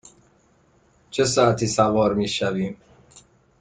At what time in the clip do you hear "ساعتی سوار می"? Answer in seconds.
1.25-2.27